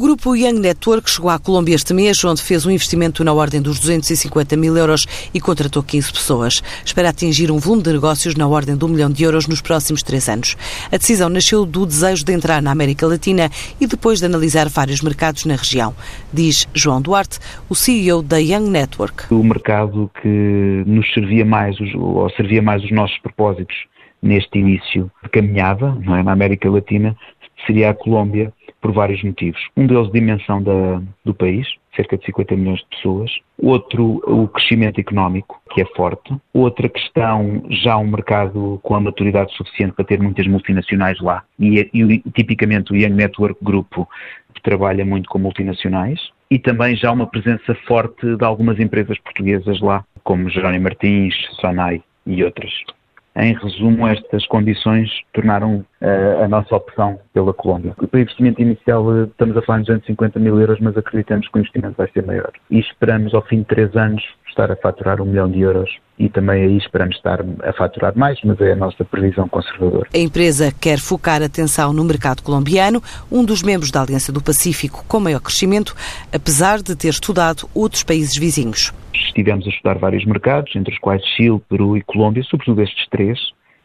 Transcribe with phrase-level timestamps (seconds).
[0.00, 3.78] grupo Young Network chegou à Colômbia este mês, onde fez um investimento na ordem dos
[3.78, 6.62] 250 mil euros e contratou 15 pessoas.
[6.82, 10.02] Espera atingir um volume de negócios na ordem de um milhão de euros nos próximos
[10.02, 10.56] três anos.
[10.90, 15.02] A decisão nasceu do desejo de entrar na América Latina e depois de analisar vários
[15.02, 15.94] mercados na região,
[16.32, 17.38] diz João Duarte,
[17.68, 19.34] o CEO da Young Network.
[19.34, 23.76] O mercado que nos servia mais, ou servia mais os nossos propósitos
[24.22, 27.14] neste início de caminhada não é, na América Latina
[27.66, 28.50] seria a Colômbia
[28.80, 29.60] por vários motivos.
[29.76, 33.30] Um deles, dimensão da, do país, cerca de 50 milhões de pessoas.
[33.58, 36.34] Outro, o crescimento económico, que é forte.
[36.52, 41.44] Outra questão, já um mercado com a maturidade suficiente para ter muitas multinacionais lá.
[41.58, 44.08] E, e tipicamente o Young Network Grupo
[44.62, 46.20] trabalha muito com multinacionais.
[46.50, 52.02] E também já uma presença forte de algumas empresas portuguesas lá, como Jerónimo Martins, Sonai
[52.26, 52.72] e outras.
[53.36, 57.94] Em resumo, estas condições tornaram uh, a nossa opção pela Colômbia.
[57.96, 61.60] O investimento inicial, uh, estamos a falar de 250 mil euros, mas acreditamos que o
[61.60, 62.50] investimento vai ser maior.
[62.70, 66.28] E esperamos, ao fim de três anos, estar a faturar um milhão de euros e
[66.28, 70.06] também aí esperamos estar a faturar mais, mas é a nossa previsão conservadora.
[70.14, 75.02] A empresa quer focar atenção no mercado colombiano, um dos membros da Aliança do Pacífico
[75.08, 75.94] com maior crescimento,
[76.30, 78.92] apesar de ter estudado outros países vizinhos.
[79.14, 83.38] Estivemos a estudar vários mercados, entre os quais Chile, Peru e Colômbia, sobretudo estes três,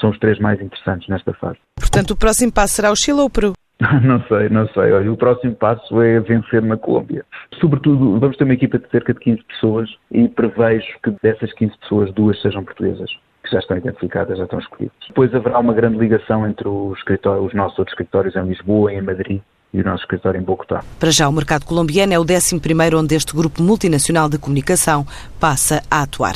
[0.00, 1.58] são os três mais interessantes nesta fase.
[1.76, 3.52] Portanto, o próximo passo será o Chile ou o Peru?
[4.02, 4.92] Não sei, não sei.
[4.92, 7.24] Olha, o próximo passo é vencer na Colômbia.
[7.60, 11.78] Sobretudo, vamos ter uma equipa de cerca de 15 pessoas e prevejo que dessas 15
[11.78, 13.10] pessoas, duas sejam portuguesas,
[13.42, 14.96] que já estão identificadas, já estão escolhidas.
[15.08, 16.98] Depois haverá uma grande ligação entre os,
[17.42, 19.40] os nossos outros escritórios em Lisboa e em Madrid
[19.72, 20.82] e o nosso escritório em Bogotá.
[20.98, 22.60] Para já, o mercado colombiano é o 11
[22.96, 25.06] onde este grupo multinacional de comunicação
[25.38, 26.34] passa a atuar.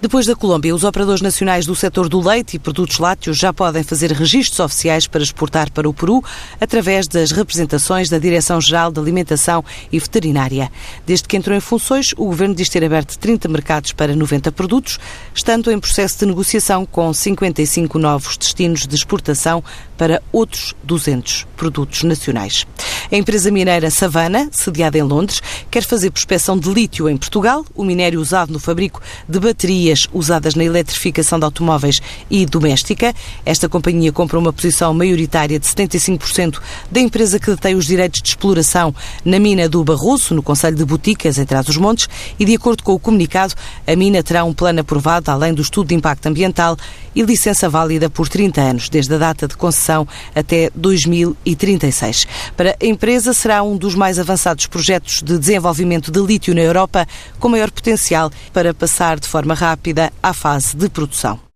[0.00, 3.82] Depois da Colômbia, os operadores nacionais do setor do leite e produtos lácteos já podem
[3.82, 6.22] fazer registros oficiais para exportar para o Peru
[6.60, 10.70] através das representações da Direção-Geral de Alimentação e Veterinária.
[11.06, 14.98] Desde que entrou em funções, o Governo diz ter aberto 30 mercados para 90 produtos,
[15.34, 19.64] estando em processo de negociação com 55 novos destinos de exportação
[19.96, 22.66] para outros 200 produtos nacionais.
[23.12, 27.84] A empresa mineira Savana, sediada em Londres, quer fazer prospecção de lítio em Portugal, o
[27.84, 32.00] minério usado no fabrico de baterias usadas na eletrificação de automóveis
[32.30, 33.14] e doméstica.
[33.44, 36.60] Esta companhia compra uma posição maioritária de 75%
[36.90, 38.94] da empresa que detém os direitos de exploração
[39.24, 42.98] na mina do Barroso, no Conselho de Boticas, em Trás-os-Montes, e de acordo com o
[42.98, 43.54] comunicado,
[43.86, 46.76] a mina terá um plano aprovado, além do estudo de impacto ambiental
[47.14, 52.26] e licença válida por 30 anos, desde a data de concessão até 2036.
[52.56, 57.06] Para a empresa, será um dos mais avançados projetos de desenvolvimento de lítio na Europa,
[57.38, 61.53] com maior potencial para passar de forma rápida à fase de produção.